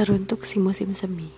Teruntuk 0.00 0.48
si 0.48 0.56
musim 0.56 0.96
semi 0.96 1.28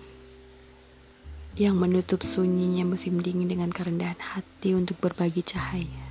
yang 1.59 1.75
menutup 1.75 2.23
sunyinya 2.23 2.87
musim 2.87 3.19
dingin 3.19 3.51
dengan 3.51 3.67
kerendahan 3.67 4.15
hati 4.15 4.71
untuk 4.71 5.03
berbagi 5.03 5.43
cahaya. 5.43 6.07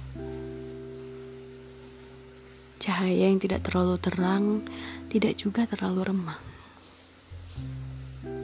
Cahaya 2.77 3.33
yang 3.33 3.41
tidak 3.41 3.65
terlalu 3.65 3.97
terang, 3.97 4.69
tidak 5.09 5.41
juga 5.41 5.65
terlalu 5.65 6.13
remang. 6.13 6.45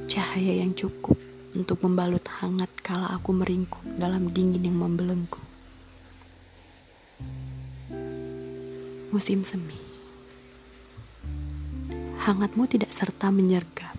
Cahaya 0.08 0.56
yang 0.56 0.72
cukup 0.72 1.20
untuk 1.52 1.76
membalut 1.84 2.24
hangat 2.40 2.72
kala 2.80 3.12
aku 3.12 3.36
meringkuk 3.36 3.84
dalam 4.00 4.32
dingin 4.32 4.72
yang 4.72 4.80
membelenggu. 4.88 5.44
Musim 9.12 9.44
semi. 9.44 9.76
Hangatmu 12.18 12.68
tidak 12.68 12.92
serta 12.92 13.32
menyergap, 13.32 13.97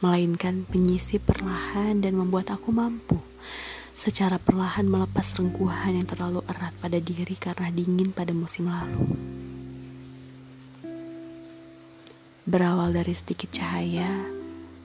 melainkan 0.00 0.64
menyisi 0.72 1.20
perlahan 1.20 2.00
dan 2.00 2.16
membuat 2.16 2.56
aku 2.56 2.72
mampu 2.72 3.20
secara 3.92 4.40
perlahan 4.40 4.88
melepas 4.88 5.36
rengkuhan 5.36 6.00
yang 6.00 6.08
terlalu 6.08 6.40
erat 6.48 6.72
pada 6.80 6.96
diri 6.96 7.36
karena 7.36 7.68
dingin 7.68 8.16
pada 8.16 8.32
musim 8.32 8.72
lalu. 8.72 9.12
Berawal 12.48 12.96
dari 12.96 13.12
sedikit 13.12 13.52
cahaya, 13.52 14.08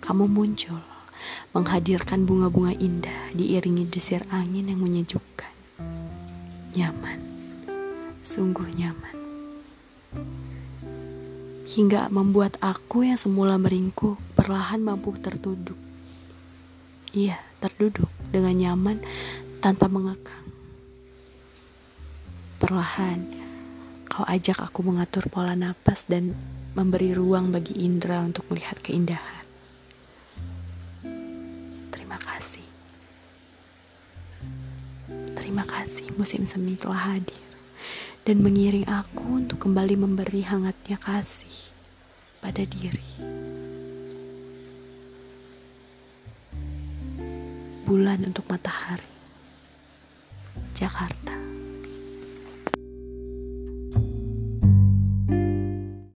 kamu 0.03 0.27
muncul, 0.27 0.83
menghadirkan 1.55 2.27
bunga-bunga 2.27 2.75
indah 2.75 3.31
diiringi 3.31 3.87
desir 3.87 4.19
angin 4.27 4.67
yang 4.67 4.83
menyejukkan. 4.83 5.55
Nyaman, 6.75 7.19
sungguh 8.19 8.67
nyaman 8.75 9.15
hingga 11.65 12.07
membuat 12.13 12.55
aku 12.63 13.03
yang 13.03 13.19
semula 13.19 13.57
meringkuk 13.57 14.15
perlahan 14.45 14.77
mampu 14.77 15.09
tertuduk. 15.17 15.73
Iya, 17.17 17.41
terduduk 17.57 18.13
dengan 18.29 18.53
nyaman 18.53 19.01
tanpa 19.57 19.89
mengekang. 19.89 20.45
Perlahan, 22.61 23.25
kau 24.05 24.21
ajak 24.29 24.61
aku 24.61 24.85
mengatur 24.85 25.25
pola 25.33 25.57
napas 25.57 26.05
dan 26.05 26.37
memberi 26.77 27.17
ruang 27.17 27.49
bagi 27.49 27.73
indera 27.73 28.21
untuk 28.21 28.45
melihat 28.53 28.77
keindahan. 28.85 29.49
Terima 31.89 32.21
kasih. 32.21 32.69
Terima 35.33 35.65
kasih 35.65 36.13
musim 36.13 36.45
semi 36.45 36.77
telah 36.77 37.17
hadir 37.17 37.41
dan 38.29 38.45
mengiring 38.45 38.85
aku 38.85 39.41
untuk 39.41 39.65
kembali 39.65 39.97
memberi 39.97 40.45
hangatnya 40.45 41.01
kasih 41.01 41.73
pada 42.45 42.61
diri. 42.61 43.54
Bulan 47.85 48.25
untuk 48.25 48.49
matahari, 48.49 49.05
Jakarta. 50.73 51.44